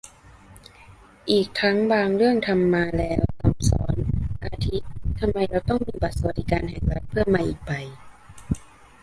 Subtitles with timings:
[1.31, 3.95] อีกทั้งบางเรื่องทำมาแล้ว ซ้ำซ้อน
[4.45, 4.77] อาทิ
[5.19, 7.71] ทำไมเราต้องมีบัตรสวัสดิการแห่งรัฐ เพิ่มมาอีกใบ